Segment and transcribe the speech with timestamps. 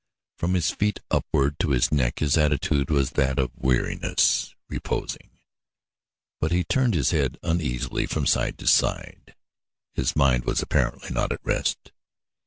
[0.35, 5.29] From his feet upward to his neck his attitude was that of weariness reposing;
[6.39, 9.35] but he turned his head uneasily from side to side;
[9.93, 11.91] his mind was apparently not at rest.